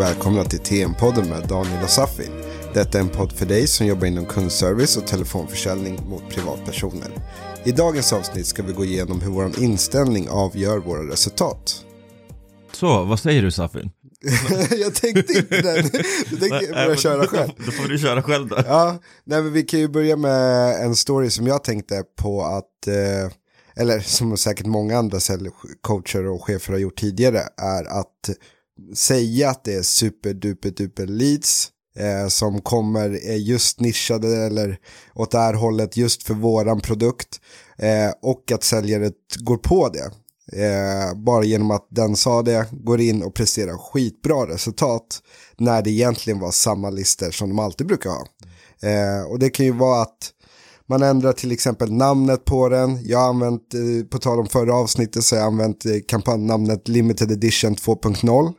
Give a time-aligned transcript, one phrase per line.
[0.00, 2.32] Och välkomna till TM-podden med Daniel och Safin.
[2.74, 7.10] Detta är en podd för dig som jobbar inom kundservice och telefonförsäljning mot privatpersoner.
[7.64, 11.84] I dagens avsnitt ska vi gå igenom hur vår inställning avgör våra resultat.
[12.72, 13.90] Så, vad säger du Safin?
[14.70, 15.90] jag tänkte inte den.
[16.30, 17.50] Jag tänkte börja köra själv.
[17.66, 18.56] Då får du köra själv då.
[18.66, 22.86] Ja, nej men vi kan ju börja med en story som jag tänkte på att,
[22.86, 23.32] eh,
[23.76, 25.18] eller som säkert många andra
[25.80, 28.30] coacher och chefer har gjort tidigare, är att
[28.94, 34.78] säga att det är superduper duper leads eh, som kommer är just nischade eller
[35.14, 37.40] åt det här hållet just för våran produkt
[37.78, 40.10] eh, och att säljare går på det.
[40.52, 45.22] Eh, bara genom att den sa det, går in och presterar skitbra resultat
[45.56, 48.26] när det egentligen var samma listor som de alltid brukar ha.
[48.88, 50.32] Eh, och det kan ju vara att
[50.90, 52.98] man ändrar till exempel namnet på den.
[53.04, 56.88] Jag har använt, eh, på tal om förra avsnittet, så har jag använt eh, kampanjnamnet
[56.88, 58.52] Limited Edition 2.0.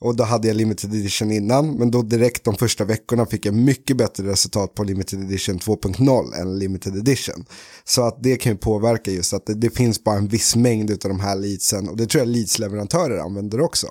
[0.00, 3.54] Och då hade jag limited edition innan, men då direkt de första veckorna fick jag
[3.54, 7.44] mycket bättre resultat på limited edition 2.0 än limited edition.
[7.84, 10.90] Så att det kan ju påverka just att det, det finns bara en viss mängd
[10.90, 13.86] av de här leadsen och det tror jag leadsleverantörer använder också.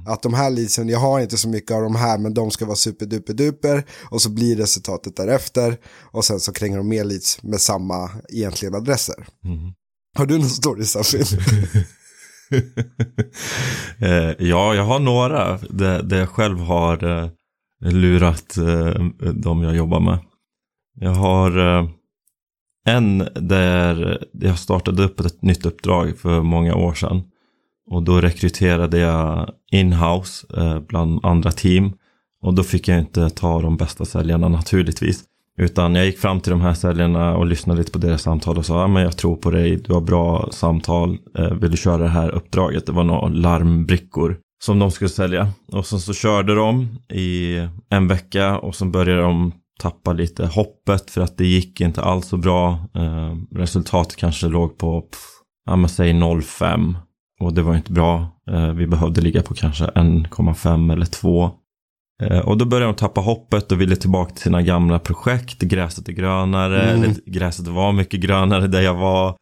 [0.00, 0.12] Mm.
[0.12, 2.64] Att de här leadsen, jag har inte så mycket av de här men de ska
[2.64, 5.76] vara superduper duper och så blir resultatet därefter
[6.12, 9.26] och sen så kränger de mer leads med samma egentligen adresser.
[9.44, 9.72] Mm.
[10.18, 11.24] Har du någon story Safin?
[13.98, 17.30] Eh, ja, jag har några där, där jag själv har eh,
[17.80, 20.18] lurat eh, de jag jobbar med.
[21.00, 21.50] Jag har
[22.86, 27.22] en där jag startade upp ett nytt uppdrag för många år sedan.
[27.90, 31.92] Och då rekryterade jag inhouse eh, bland andra team.
[32.42, 35.24] Och då fick jag inte ta de bästa säljarna naturligtvis.
[35.58, 38.66] Utan jag gick fram till de här säljarna och lyssnade lite på deras samtal och
[38.66, 42.02] sa, ja men jag tror på dig, du har bra samtal, eh, vill du köra
[42.02, 42.86] det här uppdraget?
[42.86, 45.48] Det var några larmbrickor som de skulle sälja.
[45.72, 47.56] Och sen så körde de i
[47.90, 52.26] en vecka och sen började de tappa lite hoppet för att det gick inte alls
[52.26, 52.78] så bra.
[52.94, 55.04] Eh, resultatet kanske låg på,
[55.66, 56.94] ja men säg 0,5
[57.40, 58.28] och det var inte bra.
[58.50, 61.50] Eh, vi behövde ligga på kanske 1,5 eller 2.
[62.22, 65.60] Eh, och då började de tappa hoppet och ville tillbaka till sina gamla projekt.
[65.60, 67.14] Gräset är grönare, mm.
[67.26, 69.36] gräset var mycket grönare där jag var.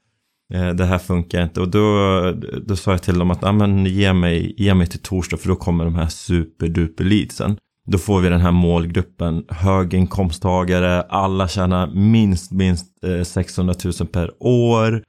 [0.54, 1.60] Eh, det här funkar inte.
[1.60, 2.32] Och då,
[2.66, 5.56] då sa jag till dem att men, ge, mig, ge mig till torsdag för då
[5.56, 7.56] kommer de här superduper leadsen.
[7.86, 12.86] Då får vi den här målgruppen höginkomsttagare, alla tjänar minst, minst
[13.24, 15.02] 600 eh, 000 per år.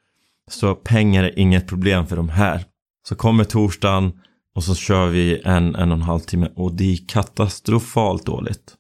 [0.52, 2.64] Så pengar är inget problem för de här.
[3.10, 4.12] Så kommer torsdagen,
[4.56, 8.76] och så kör vi en, en och en halv timme och det gick katastrofalt dåligt.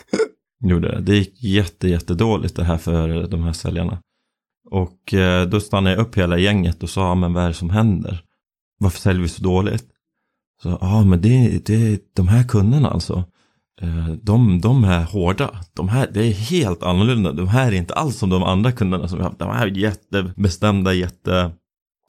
[0.64, 1.00] Gjorde det.
[1.00, 3.98] Det gick jätte, jätte dåligt det här för de här säljarna.
[4.70, 7.70] Och eh, då stannade jag upp hela gänget och sa, men vad är det som
[7.70, 8.22] händer?
[8.78, 9.84] Varför säljer vi så dåligt?
[10.62, 11.28] Så, ja ah, men det,
[11.68, 13.24] är de här kunderna alltså.
[13.80, 15.60] Eh, de, de är hårda.
[15.72, 17.32] De här, det är helt annorlunda.
[17.32, 19.38] De här är inte alls som de andra kunderna som vi har haft.
[19.38, 21.52] De här är jättebestämda, jätte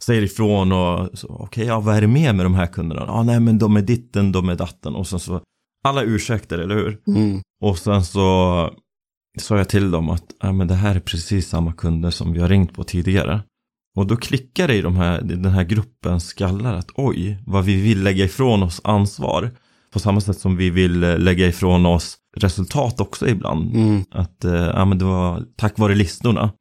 [0.03, 3.03] säger ifrån och okej, okay, ja vad är det med med de här kunderna?
[3.07, 5.41] Ja, nej men de är ditten, de är datten och sen så
[5.83, 6.99] alla ursäkter, eller hur?
[7.07, 7.41] Mm.
[7.61, 8.69] Och sen så
[9.39, 12.39] sa jag till dem att ja, men det här är precis samma kunder som vi
[12.39, 13.41] har ringt på tidigare.
[13.97, 17.81] Och då klickar det i de här, den här gruppen skallar att oj, vad vi
[17.81, 19.51] vill lägga ifrån oss ansvar.
[19.93, 23.75] På samma sätt som vi vill lägga ifrån oss resultat också ibland.
[23.75, 24.03] Mm.
[24.11, 26.51] Att eh, ja, men det var tack vare listorna.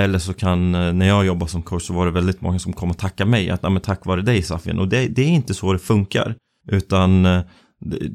[0.00, 2.72] Eller så kan, eh, när jag jobbar som coach så var det väldigt många som
[2.72, 4.78] kom och tackade mig att, men tack vare dig Safin.
[4.78, 6.36] Och det, det är inte så det funkar.
[6.68, 7.40] Utan eh,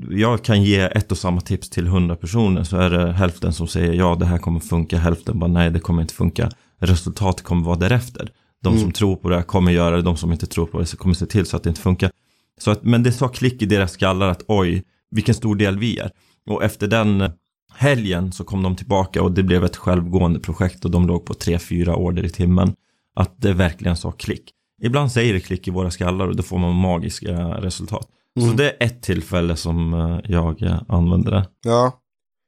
[0.10, 3.68] jag kan ge ett och samma tips till hundra personer så är det hälften som
[3.68, 6.50] säger ja det här kommer funka, hälften bara nej det kommer inte funka.
[6.80, 8.30] Resultatet kommer vara därefter.
[8.64, 8.82] De mm.
[8.82, 11.26] som tror på det kommer göra det, de som inte tror på det kommer se
[11.26, 12.12] till så att det inte funkar.
[12.60, 15.98] Så att, men det sa klick i deras skallar att oj, vilken stor del vi
[15.98, 16.12] är.
[16.50, 17.32] Och efter den eh,
[17.76, 21.34] helgen så kom de tillbaka och det blev ett självgående projekt och de låg på
[21.34, 22.74] 3-4 order i timmen.
[23.16, 24.52] Att det verkligen sa klick.
[24.82, 28.08] Ibland säger det klick i våra skallar och då får man magiska resultat.
[28.40, 28.50] Mm.
[28.50, 31.48] Så det är ett tillfälle som eh, jag eh, använde det.
[31.64, 32.00] Ja.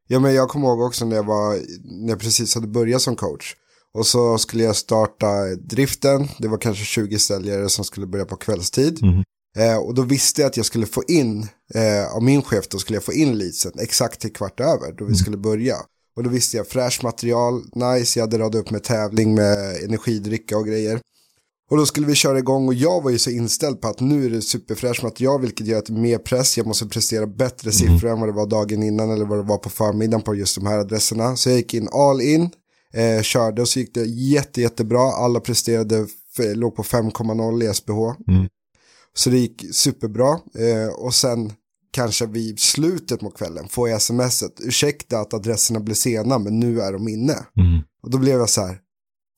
[0.07, 1.53] ja, men jag kommer ihåg också när jag, var,
[2.03, 3.55] när jag precis hade börjat som coach.
[3.93, 6.27] Och så skulle jag starta driften.
[6.37, 9.03] Det var kanske 20 säljare som skulle börja på kvällstid.
[9.03, 9.23] Mm.
[9.57, 12.77] Eh, och då visste jag att jag skulle få in, eh, av min chef då
[12.77, 15.15] skulle jag få in leadsen exakt till kvart över då vi mm.
[15.15, 15.75] skulle börja.
[16.15, 20.57] Och då visste jag fräscht material, nice, jag hade radat upp med tävling med energidricka
[20.57, 20.99] och grejer.
[21.71, 24.25] Och då skulle vi köra igång och jag var ju så inställd på att nu
[24.25, 27.71] är det superfräscht material vilket gör att det är mer press, jag måste prestera bättre
[27.71, 27.73] mm.
[27.73, 30.55] siffror än vad det var dagen innan eller vad det var på förmiddagen på just
[30.55, 31.35] de här adresserna.
[31.35, 32.49] Så jag gick in all in,
[32.93, 36.07] eh, körde och så gick det jätte, jättebra, alla presterade,
[36.55, 38.31] låg på 5,0 i SBH.
[38.31, 38.47] Mm.
[39.15, 40.39] Så det gick superbra.
[40.55, 41.53] Eh, och sen
[41.91, 46.81] kanske vid slutet på kvällen får jag smset, ursäkta att adresserna blir sena men nu
[46.81, 47.33] är de inne.
[47.33, 47.81] Mm.
[48.03, 48.77] Och då blev jag så här,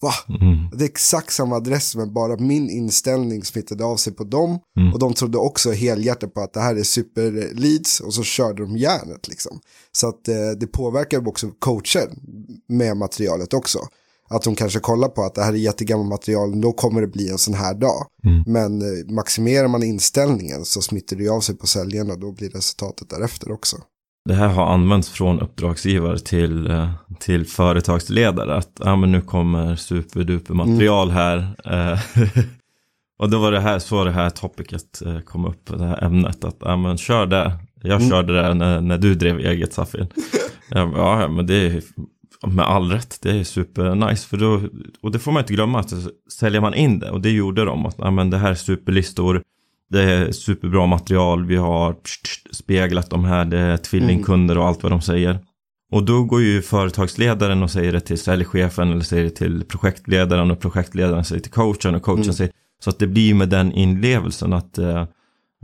[0.01, 0.11] va?
[0.29, 0.69] Mm.
[0.77, 4.59] Det är exakt samma adress men bara min inställning smittade av sig på dem.
[4.79, 4.93] Mm.
[4.93, 8.77] Och de trodde också helhjärtat på att det här är superleads och så körde de
[8.77, 9.59] järnet liksom.
[9.91, 12.09] Så att eh, det påverkar också coacher
[12.69, 13.79] med materialet också.
[14.29, 17.29] Att de kanske kollar på att det här är jättegammalt material, då kommer det bli
[17.29, 18.05] en sån här dag.
[18.23, 18.43] Mm.
[18.47, 22.49] Men eh, maximerar man inställningen så smittar det av sig på säljarna och då blir
[22.49, 23.77] resultatet därefter också.
[24.29, 28.55] Det här har använts från uppdragsgivare till, eh, till företagsledare.
[28.57, 31.37] Att ah, men nu kommer superduper material här.
[31.65, 31.99] Eh,
[33.19, 36.43] och då var det här, så det här topicet kom upp, det här ämnet.
[36.43, 37.51] Att ah, men kör det.
[37.81, 38.09] Jag Mm.
[38.09, 40.07] körde det när, när du drev eget Safin.
[40.69, 41.81] Ja, men det är
[42.47, 43.17] med all rätt.
[43.21, 44.27] Det är supernice.
[44.27, 44.61] För då,
[45.01, 45.93] och det får man inte glömma att
[46.31, 47.11] säljer man in det.
[47.11, 47.85] Och det gjorde de.
[47.85, 49.41] Att men det här är superlistor.
[49.89, 51.45] Det är superbra material.
[51.45, 51.95] Vi har
[52.51, 53.45] speglat de här.
[53.45, 55.39] Det är tvillingkunder och allt vad de säger.
[55.91, 60.51] Och då går ju företagsledaren och säger det till säljchefen eller säger det till projektledaren
[60.51, 62.33] och projektledaren säger till coachen och coachen Mm.
[62.33, 62.51] säger
[62.83, 65.05] så att det blir med den inlevelsen att eh,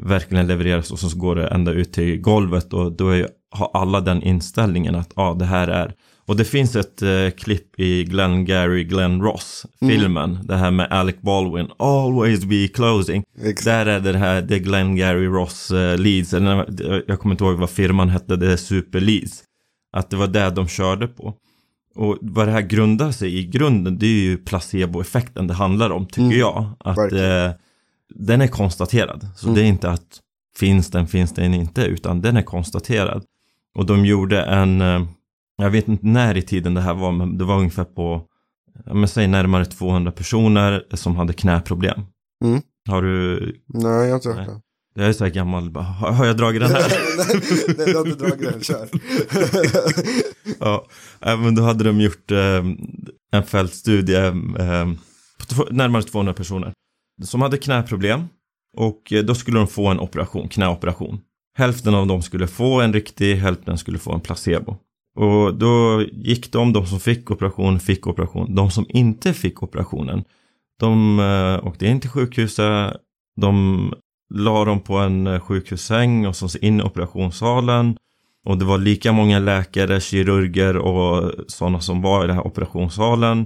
[0.02, 4.02] verkligen levereras och så går det ända ut till golvet och då är, har alla
[4.02, 5.94] den inställningen att ja, det här är
[6.28, 10.88] och det finns ett eh, klipp i Glenn Gary, Glenn Ross filmen, det här med
[10.92, 13.24] Alec Baldwin, always be closing.
[13.46, 16.66] Ex- Där är det här, det är Glenn Gary Ross eh, Leads, eller
[17.08, 19.44] jag kommer inte ihåg vad firman hette, det är Super Leads.
[19.94, 21.34] Att det var det de körde på.
[21.96, 26.06] Och vad det här grundar sig i grunden, det är ju placeboeffekten det handlar om,
[26.06, 26.40] tycker Mm.
[26.40, 26.66] jag.
[26.80, 26.98] Att
[28.16, 29.28] den är konstaterad.
[29.36, 29.56] Så Mm.
[29.56, 30.20] det är inte att
[30.58, 33.24] finns den, finns den inte, utan den är konstaterad.
[33.78, 35.06] Och de gjorde en, eh,
[35.58, 38.26] jag vet inte när i tiden det här var, men det var ungefär på,
[38.86, 42.02] men säg närmare 200 personer som hade knäproblem.
[42.46, 42.62] Mm.
[42.90, 44.62] Har du, Nej, jag har inte hört det.
[45.02, 46.84] jag är så här gammal, bara, har jag dragit den här?
[47.78, 48.88] Nej, du har inte dragit den, kör.
[50.60, 50.86] ja,
[51.20, 52.66] men då hade de gjort eh,
[53.32, 54.34] en fältstudie eh,
[55.58, 56.74] på närmare 200 personer
[57.24, 58.28] som hade knäproblem
[58.78, 61.22] och eh, då skulle de få en operation, knäoperation.
[61.58, 64.76] Hälften av dem skulle få en riktig, hälften skulle få en placebo.
[65.16, 68.56] Och då gick de, de som fick operation, fick operation.
[68.56, 70.24] De som inte fick operationen,
[70.80, 72.94] de eh, åkte in till sjukhuset,
[73.42, 73.94] de
[74.34, 77.98] la dem på en eh, sjukhussäng och så in i operationssalen.
[78.46, 83.46] Och det var lika många läkare, kirurger och sådana som var i den här operationssalen.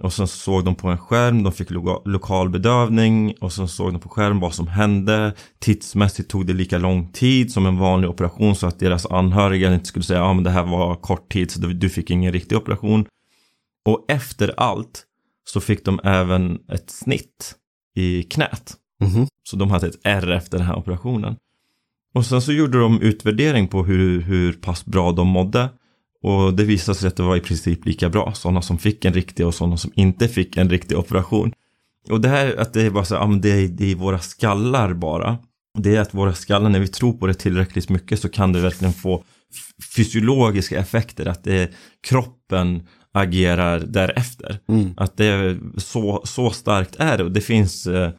[0.00, 3.92] Och sen såg de på en skärm, de fick lo- lokal bedövning och sen såg
[3.92, 5.34] de på skärm vad som hände.
[5.58, 9.86] Tidsmässigt tog det lika lång tid som en vanlig operation så att deras anhöriga inte
[9.86, 13.06] skulle säga ja men det här var kort tid så du fick ingen riktig operation.
[13.84, 15.04] Och efter allt
[15.44, 17.54] så fick de även ett snitt
[17.94, 18.74] i knät.
[19.00, 19.26] Mhm.
[19.44, 21.36] Så de hade ett R efter den här operationen.
[22.14, 25.68] Och sen så gjorde de utvärdering på hur, hur pass bra de mådde.
[26.22, 28.32] Och det visade sig att det var i princip lika bra.
[28.34, 31.52] Sådana som fick en riktig och sådana som inte fick en riktig operation.
[32.10, 34.18] Och det här att det är bara så, ja men det är, det är våra
[34.18, 35.38] skallar bara.
[35.78, 38.60] Det är att våra skallar, när vi tror på det tillräckligt mycket så kan det
[38.60, 39.24] verkligen få
[39.96, 41.26] fysiologiska effekter.
[41.26, 41.70] Att det är,
[42.08, 44.58] kroppen agerar därefter.
[44.68, 44.94] Mm.
[44.96, 47.24] Att det är så, så starkt är det.
[47.24, 48.10] Och det finns eh,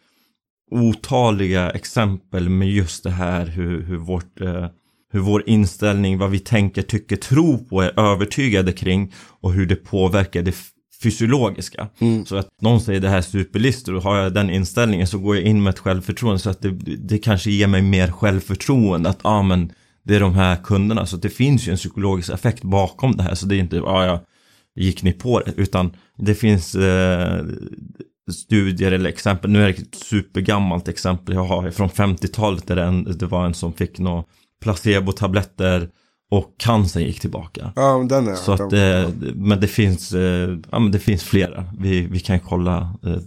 [0.72, 4.68] otaliga exempel med just det här hur, hur, vårt, eh,
[5.14, 9.76] hur vår inställning, vad vi tänker, tycker, tror på, är övertygade kring och hur det
[9.76, 10.56] påverkar det
[11.04, 11.88] fysiologiska.
[12.00, 12.26] Mm.
[12.26, 15.36] Så att någon säger det här är superlistor och har jag den inställningen så går
[15.36, 19.20] jag in med ett självförtroende så att det, det kanske ger mig mer självförtroende att
[19.22, 19.72] ah, men
[20.04, 21.06] det är de här kunderna.
[21.06, 24.06] Så det finns ju en psykologisk effekt bakom det här så det är inte, ah,
[24.06, 24.24] ja,
[24.76, 27.46] gick ni på det, utan det finns eh,
[28.32, 32.84] studier eller exempel, nu är det ett supergammalt exempel jag har från 50-talet där det,
[32.84, 34.24] en, det var en som fick några
[34.64, 35.90] placebotabletter
[36.32, 37.72] och cancern gick tillbaka.
[37.76, 41.24] Ja, men den är Så att, eh, men det finns, eh, ja men det finns
[41.24, 41.66] flera.
[41.80, 43.18] Vi, vi kan kolla, eh,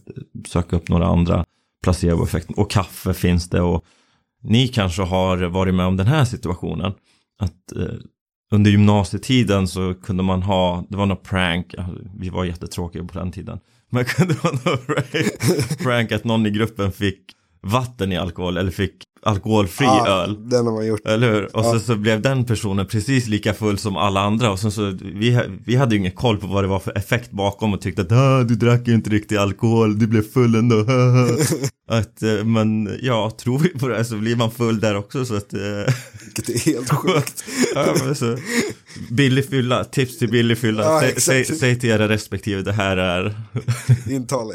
[0.48, 1.44] söka upp några andra
[1.82, 2.58] placeboeffekter.
[2.60, 3.84] Och kaffe finns det och
[4.42, 6.92] ni kanske har varit med om den här situationen.
[7.38, 7.94] Att eh,
[8.52, 11.74] under gymnasietiden så kunde man ha, det var något prank,
[12.18, 13.58] vi var jättetråkiga på den tiden.
[13.90, 17.20] Men kunde vara något prank, prank att någon i gruppen fick
[17.62, 20.48] vatten i alkohol eller fick alkoholfri ja, öl.
[20.48, 21.06] Den har man gjort.
[21.06, 21.44] Eller hur?
[21.56, 21.72] Och Ja.
[21.72, 25.40] så, så blev den personen precis lika full som alla andra och sen så vi,
[25.66, 28.12] vi hade ju ingen koll på vad det var för effekt bakom och tyckte att
[28.12, 30.76] ah, du drack ju inte riktigt alkohol, du blev full ändå.
[31.88, 35.24] Att, eh, men ja, tror vi på det här så blir man full där också
[35.24, 35.52] så att...
[35.52, 37.44] Eh, Vilket är helt sjukt.
[37.74, 38.36] ja, men så,
[39.10, 40.82] billig fylla, tips till billig fylla.
[40.82, 43.42] Ja, säg, säg, säg till era respektive, det här är...
[44.10, 44.54] Intala.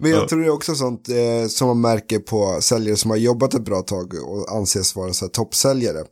[0.00, 3.18] Men jag tror det är också sånt eh, som man märker på säljare som har
[3.18, 6.04] jobbat ett bra tag och anses vara så här toppsäljare.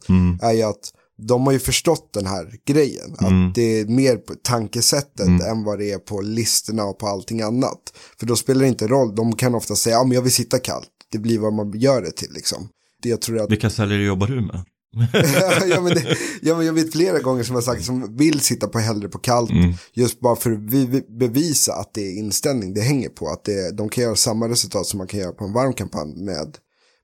[0.43, 0.93] Är ju att
[1.27, 3.13] de har ju förstått den här grejen.
[3.19, 7.41] Att det är mer på tankesättet än vad det är på listorna och på allting
[7.43, 7.79] annat.
[8.19, 9.15] För då spelar det inte roll.
[9.15, 10.89] De kan ofta säga, ja men jag vill sitta kallt.
[11.13, 12.69] Det blir vad man gör det till liksom.
[13.03, 14.65] Det jag tror att Vilka säljare jobbar du med?
[15.69, 18.69] ja, men det, ja, men jag vet flera gånger som jag sagt som vill sitta
[18.69, 19.51] på hellre på kallt.
[19.93, 23.29] Just bara för att vi- bevisa att det är inställning det hänger på.
[23.29, 26.15] Att det, de kan göra samma resultat som man kan göra på en varm kampanj
[26.25, 26.57] med,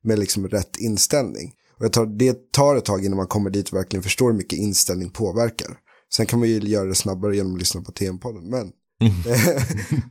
[0.05, 1.53] med liksom rätt inställning.
[1.79, 4.37] Och jag tror det tar ett tag innan man kommer dit och verkligen förstår hur
[4.37, 5.69] mycket inställning påverkar.
[6.15, 8.51] Sen kan man ju göra det snabbare genom att lyssna på TM-podden.
[8.51, 8.73] Men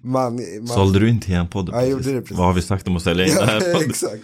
[0.03, 1.69] man, man, Sålde du in till en podd?
[1.73, 2.37] Ja, jag gjorde det precis.
[2.37, 3.61] Vad har vi sagt om att sälja in det här?
[3.67, 3.89] Ja, podden?
[3.89, 4.23] exakt.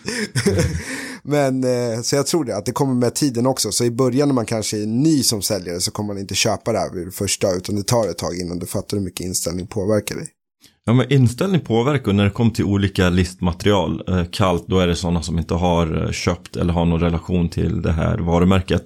[1.24, 3.72] Men eh, så jag tror det, att det kommer med tiden också.
[3.72, 6.72] Så i början när man kanske är ny som säljare så kommer man inte köpa
[6.72, 7.54] det här vid det första.
[7.54, 10.28] Utan det tar ett tag innan du fattar hur mycket inställning påverkar dig.
[10.86, 14.04] Ja men inställning påverkar när det kommer till olika listmaterial.
[14.08, 17.50] Eh, kallt, då är det sådana som inte har eh, köpt eller har någon relation
[17.50, 18.86] till det här varumärket.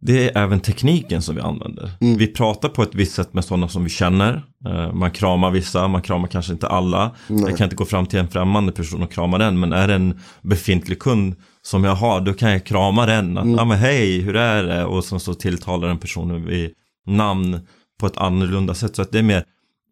[0.00, 1.90] Det är även tekniken som vi använder.
[2.18, 4.42] Vi pratar på ett visst sätt med sådana som vi känner.
[4.66, 7.10] Eh, man kramar vissa, man kramar kanske inte alla.
[7.28, 9.60] Jag kan inte gå fram till en främmande person och krama den.
[9.60, 13.38] Men är det en befintlig kund som jag har, då kan jag krama den.
[13.38, 14.84] Att, ja men hej, hur är det?
[14.84, 16.70] Och sen så tilltalar den personen vid
[17.06, 17.60] namn
[18.00, 18.96] på ett annorlunda sätt.
[18.96, 19.44] Så att det är mer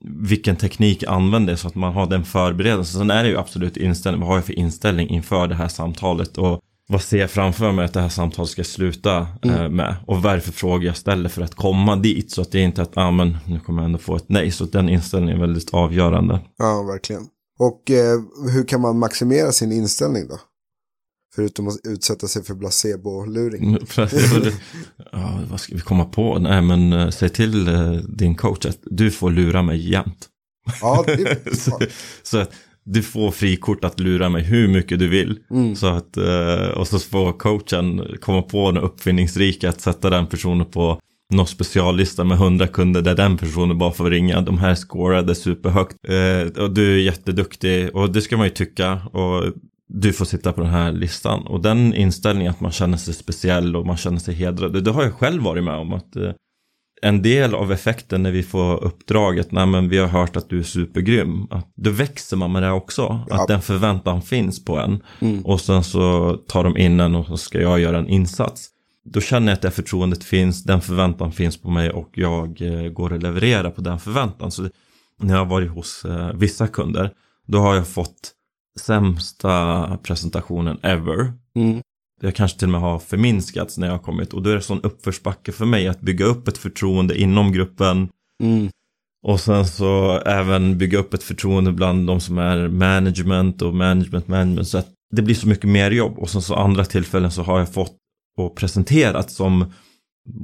[0.04, 3.00] vilken teknik använder så att man har den förberedelsen.
[3.00, 4.21] Sen är det ju absolut inställning.
[4.21, 6.38] Vad har jag för inställning inför det här samtalet?
[6.38, 9.97] Och vad ser jag framför mig att det här samtalet ska sluta eh, med?
[10.07, 12.30] Och vad är det för frågor jag ställer för att komma dit?
[12.30, 14.28] Så att det är inte att, ja ah, men nu kommer jag ändå få ett
[14.28, 14.50] nej.
[14.50, 16.40] Så den inställningen är väldigt avgörande.
[16.59, 17.23] Ja, verkligen.
[17.59, 18.21] Och eh,
[18.54, 20.38] hur kan man maximera sin inställning då?
[21.34, 23.62] Förutom att utsätta sig för placebo-luring.
[23.64, 23.82] Mm,
[25.12, 26.38] ja, vad ska vi komma på?
[26.38, 30.28] Nej men eh, säg till eh, din coach att du får lura mig jämt.
[30.80, 31.78] Ja, det, så,
[32.22, 32.50] så att
[32.84, 35.38] du får frikort att lura mig hur mycket du vill.
[35.50, 35.76] Mm.
[35.76, 40.66] Så att, eh, och så får coachen komma på något uppfinningsrika att sätta den personen
[40.66, 41.00] på
[41.32, 44.40] någon speciallista med hundra kunder där den personen bara får ringa.
[44.40, 45.96] De här scorade superhögt.
[46.08, 48.92] Eh, och du är jätteduktig och det ska man ju tycka.
[48.94, 49.44] Och
[49.92, 51.47] du får sitta på den här listan.
[51.47, 54.85] Och den inställningen att man känner sig speciell och man känner sig hedrad.
[54.85, 55.92] Det, har jag själv varit med om.
[55.92, 56.30] att eh,
[57.02, 60.59] en del av effekten när vi får uppdraget, nej men vi har hört att du
[60.59, 63.25] är supergrym, att då växer man med det också.
[63.28, 63.42] Ja.
[63.42, 65.02] Att den förväntan finns på en.
[65.44, 68.68] Och sen så tar de in en och så ska jag göra en insats.
[69.04, 72.88] Då känner jag att det förtroendet finns, den förväntan finns på mig och jag eh,
[72.92, 74.50] går och levererar på den förväntan.
[74.50, 74.68] Så
[75.20, 77.11] när jag har varit hos eh, vissa kunder,
[77.47, 78.35] då har jag fått
[78.80, 81.32] sämsta presentationen ever.
[81.56, 81.80] Mm.
[82.22, 84.32] Jag kanske till och med har förminskats när jag har kommit.
[84.32, 88.08] Och då är det sån uppförsbacke för mig att bygga upp ett förtroende inom gruppen.
[88.42, 88.68] Mm.
[89.26, 94.28] och sen så även bygga upp ett förtroende bland de som är management och management
[94.28, 94.68] management.
[94.68, 96.18] Så att det blir så mycket mer jobb.
[96.18, 97.96] Och sen så andra tillfällen så har jag fått
[98.38, 99.72] och presenterat som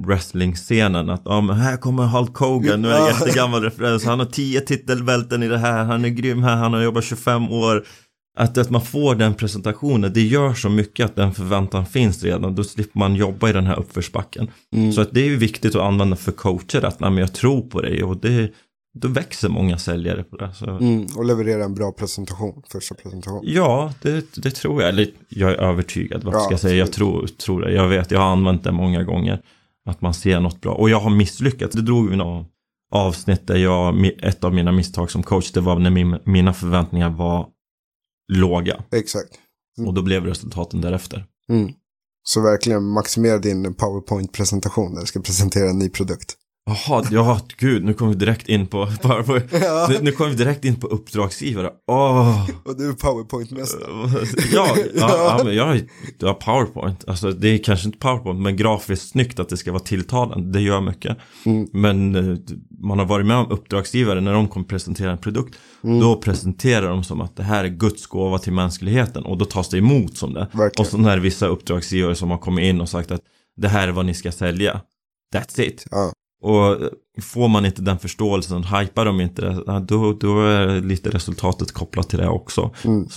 [0.05, 4.25] wrestling-scenen att ja men här kommer Hulk Hogan, nu är det jättegammal referens, han har
[4.25, 7.85] tio titelbälten i det här, han är grym här, han har jobbat 25 år
[8.37, 12.55] att, att man får den presentationen, det gör så mycket att den förväntan finns redan.
[12.55, 14.51] Då slipper man jobba i den här uppförsbacken.
[14.95, 17.81] Så att det är viktigt att använda för coacher att nej, men jag tror på
[17.81, 18.51] dig och det,
[18.93, 20.51] då växer många säljare på det.
[20.67, 21.05] Mm.
[21.15, 23.41] Och leverera en bra presentation, första presentation.
[23.43, 24.89] Ja, det, det tror jag.
[24.89, 26.75] Eller jag är övertygad, vad Ja, ska jag säga?
[26.75, 27.71] Jag tror, tror det.
[27.73, 29.41] Jag vet, jag har använt det många gånger.
[29.89, 30.73] Att man ser något bra.
[30.73, 31.75] Och jag har misslyckats.
[31.75, 32.47] Det drog vi något
[32.91, 37.09] avsnitt där jag, ett av mina misstag som coach, det var när min, mina förväntningar
[37.09, 37.47] var
[38.33, 38.83] låga.
[38.91, 39.29] Exakt.
[39.85, 41.25] Och då blev resultaten därefter.
[41.49, 41.73] Mm.
[42.23, 46.35] Så verkligen maximera din PowerPoint-presentation när du ska presentera en ny produkt.
[46.67, 49.45] Jaha, ja, gud, nu kommer vi direkt in på, PowerPoint.
[49.61, 49.87] Ja.
[49.89, 51.71] nu, nu kommer vi direkt in på uppdragsgivare.
[51.87, 53.83] Åh, Och du är PowerPoint-mästare.
[54.53, 55.81] ja, ja, ja, men jag,
[56.19, 57.03] jag har PowerPoint.
[57.07, 60.51] Alltså det är kanske inte PowerPoint, men grafiskt snyggt att det ska vara tilltalande.
[60.51, 61.17] Det gör mycket.
[61.45, 61.67] Mm.
[61.73, 62.37] Men eh,
[62.81, 65.55] man har varit med om uppdragsgivare när de kommer presentera en produkt.
[65.83, 65.99] Mm.
[65.99, 69.23] Då presenterar de som att det här är Guds gåva till mänskligheten.
[69.23, 70.47] Och då tas det emot som det.
[70.53, 70.85] Verkligen.
[70.85, 73.21] Och så är det vissa uppdragsgivare som har kommit in och sagt att
[73.57, 74.81] det här är vad ni ska sälja.
[75.35, 75.85] That's it.
[75.91, 76.11] Ja.
[76.41, 76.77] Och
[77.21, 82.09] får man inte den förståelsen, hypar de inte det, då, då är lite resultatet kopplat
[82.09, 82.71] till det också.
[82.83, 83.07] Mm.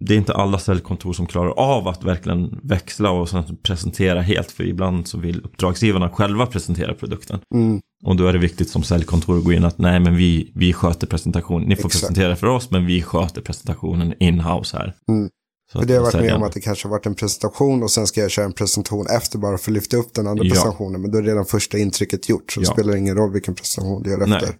[0.00, 4.50] Det är inte alla säljkontor som klarar av att verkligen växla och sen presentera helt.
[4.50, 7.40] För ibland så vill uppdragsgivarna själva presentera produkten.
[7.54, 7.80] Mm.
[8.04, 10.72] Och då är det viktigt som säljkontor att gå in att nej men vi, vi
[10.72, 11.68] sköter presentationen.
[11.68, 12.02] Ni får Exakt.
[12.02, 14.94] presentera för oss men vi sköter presentationen in-house här.
[15.08, 15.30] Mm.
[15.72, 17.90] Så För det har varit med om att det kanske har varit en presentation och
[17.90, 20.50] sen ska jag köra en presentation efter bara för att lyfta upp den andra Ja.
[20.50, 21.00] presentationen.
[21.00, 22.72] Men då är redan första intrycket gjort så det Ja.
[22.72, 24.36] spelar ingen roll vilken presentation du gör Nej.
[24.38, 24.54] efter.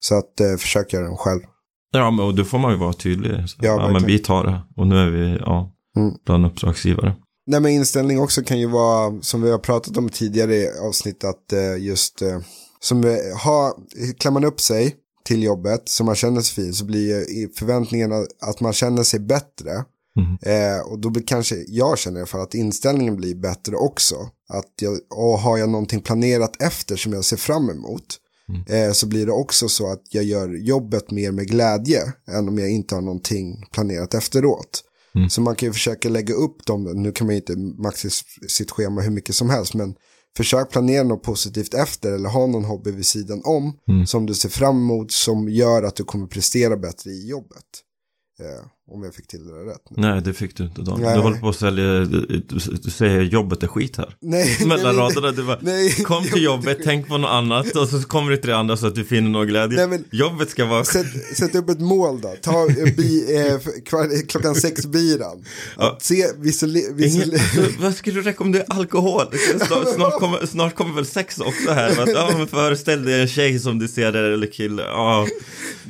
[0.00, 1.40] Så att eh, försök göra den själv.
[1.92, 3.48] Ja, men och då får man ju vara tydlig.
[3.48, 4.60] Så, Ja, ja, men vi tar det.
[4.76, 6.14] Och nu är vi, ja, Mm.
[6.26, 7.16] bland uppdragsgivare.
[7.46, 11.24] Nej men inställning också kan ju vara, som vi har pratat om tidigare i avsnitt,
[11.24, 12.38] att eh, just eh,
[12.80, 13.10] som eh,
[13.44, 13.76] ha,
[14.18, 18.26] klär man upp sig till jobbet så man känner sig fin så blir förväntningen att-
[18.48, 19.84] att man känner sig bättre.
[20.18, 20.38] Mhm.
[20.42, 24.14] Eh, och då blir kanske, jag känner fall att inställningen blir bättre också.
[24.48, 28.18] Att jag, och har jag någonting planerat efter som jag ser fram emot.
[28.68, 32.58] Eh, så blir det också så att jag gör jobbet mer med glädje än om
[32.58, 34.84] jag inte har någonting planerat efteråt.
[35.30, 38.08] Så man kan ju försöka lägga upp dem, nu kan man ju inte maxa
[38.48, 39.94] sitt schema hur mycket som helst, men
[40.36, 43.72] försök planera något positivt efter eller ha någon hobby vid sidan om
[44.06, 47.64] som du ser fram emot som gör att du kommer prestera bättre i jobbet.
[48.40, 49.82] Eh, om jag fick till det rätt.
[49.90, 50.02] nu.
[50.02, 51.00] Nej, det fick du inte Dan.
[51.00, 51.14] Nej.
[51.14, 52.42] Du håller på att sälja, du,
[52.82, 54.16] du, säger jobbet är skit här.
[54.20, 58.02] Nej, Mellan raderna, du bara, nej, kom till jobbet, tänk på något annat och så
[58.02, 59.78] kommer du till det andra så att du finner någon glädje.
[59.78, 60.84] Nej, men- Jobbet ska vara...
[60.84, 62.34] Sätt, sätt upp ett mål då.
[62.42, 65.44] Ta eh, bi, eh, kvar, klockan sex biran.
[65.76, 65.98] Ja.
[66.00, 67.38] Se visserli, Ingen, visserli,
[67.80, 68.64] vad skulle du rekommendera?
[68.68, 69.26] Alkohol?
[69.66, 72.02] Snart, snart, kommer, snart kommer väl sex också här?
[72.02, 74.82] Att, ja, men föreställ dig en tjej som du ser där eller kille.
[74.82, 75.26] Ja,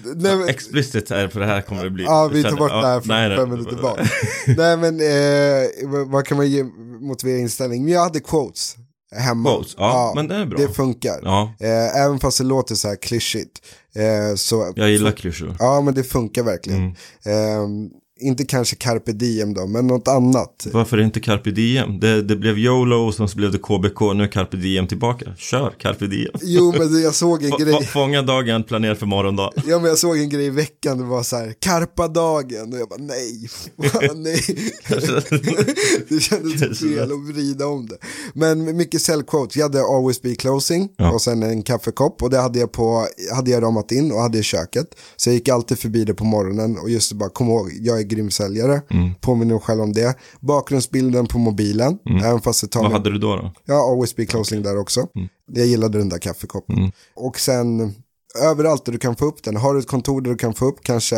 [0.03, 2.05] nej, men, explicit här för det här kommer det bli.
[2.05, 3.39] Ja, vi tar bort ja, här för nej, nej.
[3.39, 3.99] fem minuter bak.
[4.47, 6.65] Nej, men eh, vad- kan man ge
[7.01, 7.85] motivera inställning?
[7.85, 8.77] Men jag hade quotes
[9.17, 9.51] hemma.
[9.51, 10.59] Quotes, ja, men det är bra.
[10.59, 11.21] Det funkar.
[11.23, 13.59] Ja, Eh, även fast det låter så här klyschigt.
[13.95, 15.57] Eh, så, jag gillar klyschor.
[15.59, 16.95] ja, men det funkar verkligen.
[17.27, 17.91] Mm.
[18.21, 20.67] Inte kanske carpe diem då, men något annat.
[20.73, 22.01] Varför inte carpe diem?
[22.01, 25.35] Det, det blev YOLO och sen så blev det KBK, nu är carpe diem tillbaka.
[25.37, 26.33] Kör carpe diem.
[26.43, 27.85] Jo, men jag såg en grej.
[27.87, 29.53] Fånga dagen, planera för morgondag.
[29.67, 32.89] Ja, men jag såg en grej i veckan, det var så här, karpa-dagen, och jag
[32.89, 33.49] bara nej,
[34.15, 34.41] nej.
[36.09, 37.97] det kändes fel att vrida om det.
[38.35, 41.13] Men mycket säljquotes, jag hade always be closing Ja.
[41.13, 44.39] och sen en kaffekopp och det hade jag, på, hade jag ramat in och hade
[44.39, 44.87] i köket.
[45.17, 48.05] Så jag gick alltid förbi det på morgonen och just bara, kom ihåg, jag är
[48.09, 49.15] grym säljare, Mm.
[49.21, 50.17] påminner själv om det.
[50.41, 53.37] Bakgrundsbilden på mobilen, även fast det tar Vad hade du då?
[53.37, 53.53] då?
[53.65, 55.07] Ja, always be closing där också.
[55.53, 56.79] Jag gillade den där kaffekoppen.
[56.79, 56.91] Mm.
[57.17, 57.95] Och sen
[58.43, 59.57] överallt där du kan få upp den.
[59.57, 61.17] Har du ett kontor där du kan få upp kanske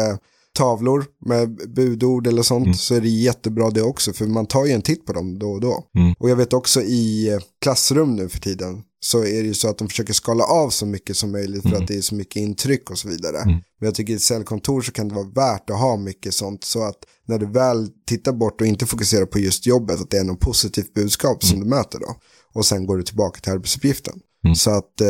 [0.59, 4.13] tavlor med budord eller sånt så är det jättebra det också.
[4.13, 5.85] För man tar ju en titt på dem då och då.
[5.99, 6.15] Mm.
[6.19, 9.79] Och jag vet också i klassrum nu för tiden så är det ju så att
[9.79, 12.91] de försöker skala av så mycket som möjligt för att det är så mycket intryck
[12.91, 13.45] och så vidare.
[13.47, 16.65] Men jag tycker i ett säljkontor så kan det vara värt att ha mycket sånt
[16.65, 20.19] så att när du väl tittar bort och inte fokuserar på just jobbet att det
[20.19, 22.17] är något positivt budskap som du möter då.
[22.55, 24.21] Och sen går du tillbaka till arbetsuppgiften.
[24.57, 25.09] Så att eh,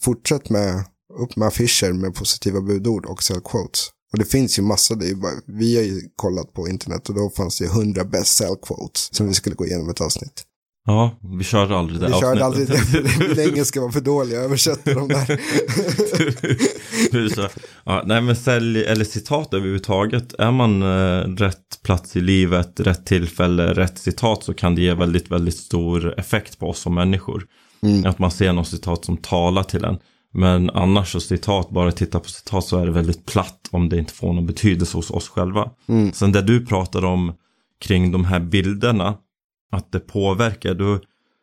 [0.00, 0.84] fortsätt med
[1.20, 3.90] upp med affischer med positiva budord och sell quotes.
[4.12, 7.30] Och det finns ju massa, det bara, vi har ju kollat på internet och då
[7.30, 10.44] fanns det 100 best sell quotes som vi skulle gå igenom ett avsnitt.
[10.86, 12.80] Ja, vi körde aldrig det Vi körde aldrig det,
[13.36, 15.40] min engelska var för dålig, jag översätter de där.
[17.84, 20.34] Ja, nej men sälj eller citat överhuvudtaget.
[20.38, 24.94] Är man eh, rätt plats i livet, rätt tillfälle, rätt citat så kan det ge
[24.94, 27.46] väldigt, väldigt stor effekt på oss som människor.
[28.06, 29.98] Att man ser något citat som talar till en.
[30.32, 33.98] Men annars så citat, bara titta på citat så är det väldigt platt om det
[33.98, 35.70] inte får någon betydelse hos oss själva.
[36.12, 37.32] Sen det du pratar om
[37.80, 39.14] kring de här bilderna,
[39.74, 40.98] att det påverkar, då,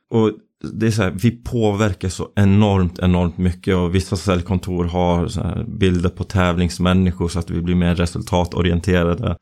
[0.10, 0.32] och
[0.74, 6.10] det är så här, vi påverkar så enormt, enormt mycket och vissa säljkontor har bilder
[6.10, 9.38] på tävlingsmänniskor så att vi blir mer resultatorienterade.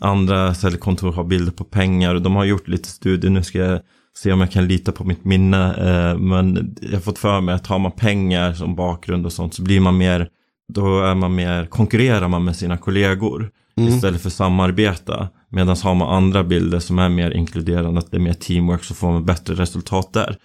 [0.00, 3.80] Andra säljkontor har bilder på pengar och de har gjort lite studier, nu ska jag
[4.18, 7.54] se om jag kan lita på mitt minne, eh, men jag har fått för mig
[7.54, 10.28] att har man pengar som bakgrund och sånt så blir man mer,
[10.72, 15.28] då är man mer, konkurrerar man med sina kollegor istället för samarbeta.
[15.50, 18.94] Medan har man andra bilder som är mer inkluderande, att det är mer teamwork så
[18.94, 20.36] får man bättre resultat där.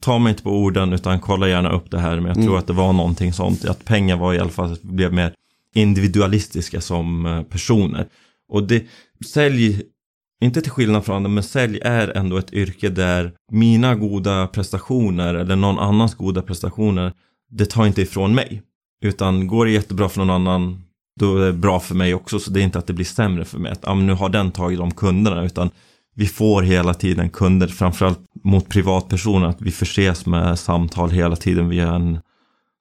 [0.00, 2.66] Ta mig inte på orden utan kolla gärna upp det här, men jag tror att
[2.66, 5.34] det var någonting sånt, att pengar var i alla fall att vi blev mer
[5.74, 8.06] individualistiska som eh, personer.
[8.48, 8.84] Och det,
[9.26, 9.82] sälj,
[10.40, 15.34] inte till skillnad från andra, men sälj är ändå ett yrke där mina goda prestationer
[15.34, 17.12] eller någon annans goda prestationer,
[17.50, 18.62] det tar inte ifrån mig.
[19.04, 20.82] Utan går det jättebra för någon annan,
[21.20, 22.38] då är det bra för mig också.
[22.38, 23.72] Så det är inte att det blir sämre för mig.
[23.72, 25.44] Att ah, nu har den tagit de kunderna.
[25.44, 25.70] Utan
[26.14, 29.46] vi får hela tiden kunder, framförallt mot privatpersoner.
[29.46, 32.18] Att vi förses med samtal hela tiden via en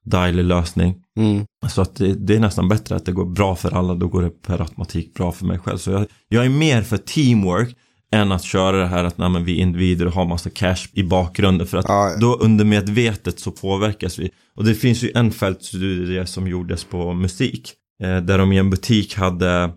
[0.05, 0.95] daily lösning.
[1.17, 1.45] Mm.
[1.69, 4.21] Så att det, det är nästan bättre att det går bra för alla, då går
[4.21, 5.77] det per automatik bra för mig själv.
[5.77, 7.75] Så jag, jag är mer för teamwork
[8.13, 11.67] än att köra det här att nej, vi individer har massa cash i bakgrunden.
[11.67, 12.17] För att Ja, ja.
[12.17, 14.29] då undermedvetet så påverkas vi.
[14.55, 17.73] Och det finns ju en fältstudie som gjordes på musik.
[18.01, 19.69] Eh, där de i en butik hade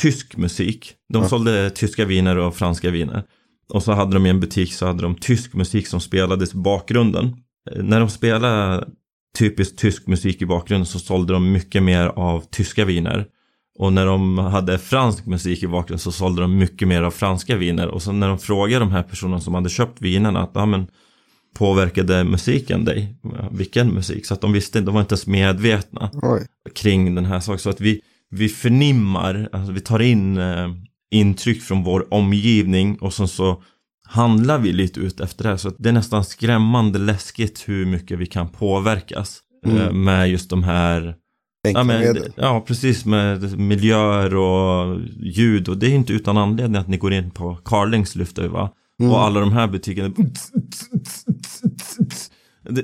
[0.00, 0.94] tysk musik.
[1.12, 1.28] De Ja.
[1.28, 3.22] sålde tyska viner och franska viner.
[3.72, 6.56] Och så hade de i en butik så hade de tysk musik som spelades i
[6.56, 7.36] bakgrunden.
[7.70, 8.86] Eh, När de spelade
[9.38, 13.26] typiskt tysk musik i bakgrunden så sålde de mycket mer av tyska viner.
[13.78, 17.56] Och när de hade fransk musik i bakgrunden så sålde de mycket mer av franska
[17.56, 17.88] viner.
[17.88, 20.86] Och så när de frågade de här personerna som hade köpt vinerna att ja, men,
[21.58, 23.14] påverkade musiken dig?
[23.50, 24.26] Vilken musik?
[24.26, 26.46] Så att de visste de var inte ens medvetna Oj.
[26.74, 27.58] kring den här saken.
[27.58, 30.68] Så att vi, vi förnimmar, alltså vi tar in eh,
[31.10, 33.62] intryck från vår omgivning och sen så
[34.08, 35.56] handlar vi lite ut efter det här.
[35.56, 40.04] Så att det är nästan skrämmande läskigt hur mycket vi kan påverkas eh, Mm.
[40.04, 41.14] med just de här
[41.66, 42.32] Enkla Ja, men, medel.
[42.36, 47.12] ja, precis med miljöer och ljud och det är inte utan anledning att ni går
[47.12, 48.70] in på Carlings lyfter va?
[49.00, 49.12] Mm.
[49.12, 50.14] Och alla de här butikerna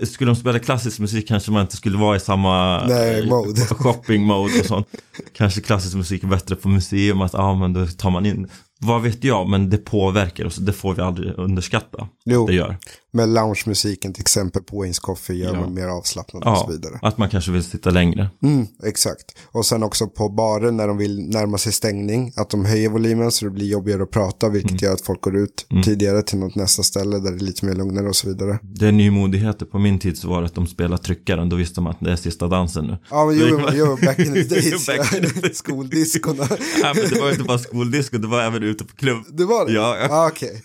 [0.07, 3.61] Skulle de spela klassisk musik kanske man inte skulle vara i samma Nej, eh, mode.
[3.71, 4.89] shopping mode och sånt.
[5.33, 8.49] Kanske klassisk musik är bättre på museum, att ja men då tar man in.
[8.81, 12.09] Vad vet jag, men det påverkar oss, det får vi aldrig underskatta.
[12.25, 12.77] Jo, Det gör.
[13.15, 15.61] Med lounge-musiken till exempel på Wayne's Coffee gör Ja.
[15.61, 16.99] man mer avslappnad och Ja, så vidare.
[17.03, 18.31] att man kanske vill sitta längre.
[18.43, 19.25] Mm, exakt.
[19.45, 23.31] Och sen också på barer när de vill närma sig stängning, att de höjer volymen
[23.31, 24.81] så det blir jobbigare att prata, vilket Mm.
[24.85, 27.75] gör att folk går ut tidigare till något nästa ställe där det är lite mer
[27.75, 28.59] lugnare och så vidare.
[28.63, 29.67] Det är nymodigheter.
[29.67, 31.49] På min tid så var det att de spelade tryckaren.
[31.49, 32.97] Då visste man att det är sista dansen nu.
[33.11, 34.89] Ja, men jo, jo, back in the days.
[35.57, 36.47] Skoldiskorna.
[36.83, 39.25] Nej, men det var inte bara skoldisco, det var även ute på klubb.
[39.33, 39.73] Det var det?
[39.73, 40.09] Ja, ja.
[40.11, 40.63] Ah, okej.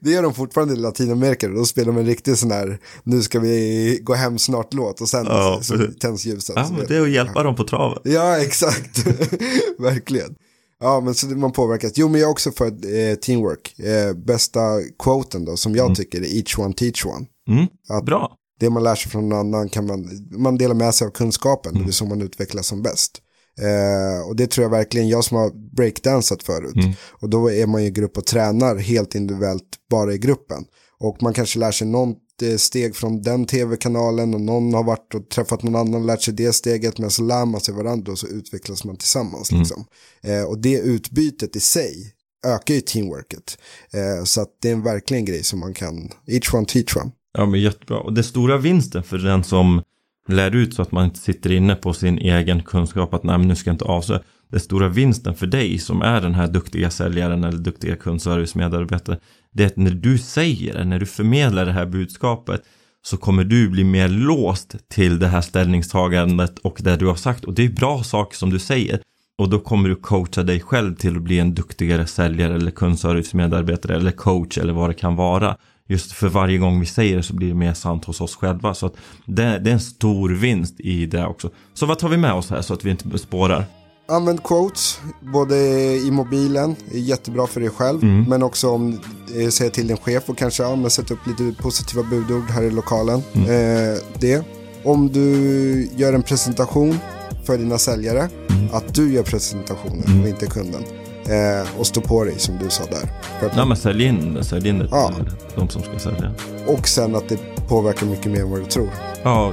[0.00, 1.48] det gör de fortfarande i Latinamerika.
[1.48, 5.26] Då spelar de en riktig sån här, nu ska vi gå hem snart-låt och sen
[5.26, 5.98] Ja, så precis.
[5.98, 6.56] tänds ljuset.
[6.56, 7.98] Ja, Så men det är att hjälpa dem på traven.
[8.04, 9.06] Ja, exakt.
[9.78, 10.34] Verkligen.
[10.80, 11.92] Ja, men så man påverkas.
[11.94, 13.78] Jo, men jag är också för eh, teamwork.
[13.78, 14.60] Eh, bästa
[15.02, 17.26] quoten då, som jag tycker är each one teach one.
[17.48, 18.32] Mm, Att bra.
[18.60, 21.74] det man lär sig från någon annan kan man, man delar med sig av kunskapen.
[21.74, 23.18] Det är så man utvecklas som bäst.
[23.60, 26.74] Eh, och det tror jag verkligen, jag som har breakdansat förut.
[27.10, 30.64] Och då är man ju i grupp och tränar helt individuellt bara i gruppen.
[30.98, 35.14] Och man kanske lär sig något eh, steg från den tv-kanalen och någon har varit
[35.14, 36.98] och träffat någon annan och lärt sig det steget.
[36.98, 39.52] Men så lär man sig varandra och så utvecklas man tillsammans.
[39.52, 39.84] Liksom.
[40.22, 42.12] Eh, och det utbytet i sig
[42.46, 43.58] ökar ju teamworket.
[43.92, 47.10] Eh, så att det är en verkligen grej som man kan, each one teach one.
[47.38, 47.98] Ja, men jättebra.
[47.98, 49.82] Och det stora vinsten för den som
[50.26, 53.48] lär ut så att man inte sitter inne på sin egen kunskap att nej, men
[53.48, 54.22] nu ska jag inte avslöja.
[54.50, 59.20] Den stora vinsten för dig som är den här duktiga säljaren eller duktiga kundservicemedarbetaren,
[59.52, 62.62] Det är att när du säger det, när du förmedlar det här budskapet
[63.02, 67.44] så kommer du bli mer låst till det här ställningstagandet och det du har sagt.
[67.44, 69.00] Och det är bra saker som du säger.
[69.38, 73.96] Och då kommer du coacha dig själv till att bli en duktigare säljare eller kundservicemedarbetare
[73.96, 75.56] eller coach eller vad det kan vara.
[75.86, 78.74] Just för varje gång vi säger det så blir det mer sant hos oss själva.
[78.74, 78.94] Så att
[79.24, 81.50] det, det är en stor vinst i det också.
[81.74, 83.64] Så vad tar vi med oss här så att vi inte spårar?
[84.08, 85.56] Använd quotes, både
[85.96, 89.00] i mobilen, är jättebra för dig själv, men också om
[89.40, 92.70] eh, säger till din chef och kanske ja, sätta upp lite positiva budord här i
[92.70, 93.22] lokalen.
[93.34, 94.44] Eh, det.
[94.84, 96.98] Om du gör en presentation
[97.44, 98.28] för dina säljare,
[98.72, 100.82] att du gör presentationen och inte kunden.
[101.28, 103.10] Eh, och stå på dig som du sa där.
[103.46, 105.12] Att- Ja men sälj in sälj in det Ja.
[105.16, 106.30] till de som ska sälja.
[106.66, 108.90] Och sen att det påverkar mycket mer än vad du tror.
[109.22, 109.52] Ja,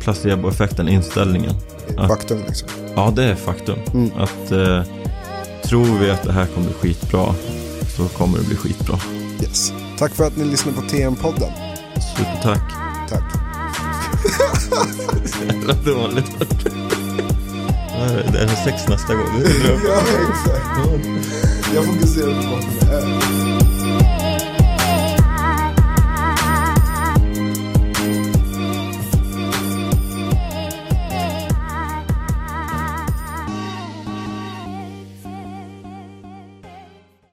[0.00, 1.52] placeboeffekten, inställningen.
[1.96, 2.08] Ja.
[2.08, 2.68] Faktum liksom.
[2.96, 3.78] Ja, det är faktum.
[3.94, 4.10] Mm.
[4.16, 4.82] Att eh,
[5.64, 7.34] tror vi att det här kommer bli skitbra
[7.96, 8.98] så kommer det bli skitbra.
[9.42, 9.72] Yes.
[9.98, 11.52] Tack för att ni lyssnar på TM-podden.
[12.16, 12.72] Supertack.
[13.08, 13.22] Tack.
[15.48, 16.26] Jävla dåligt.
[18.04, 19.42] Är Det sex nästa gång.
[19.86, 20.66] Ja, exakt.
[21.74, 23.63] Jag fokuserar på vad det är.